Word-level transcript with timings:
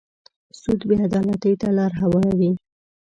سود 0.59 0.79
بې 0.87 0.95
عدالتۍ 1.07 1.53
ته 1.61 1.67
لاره 1.77 1.97
هواروي. 2.03 2.51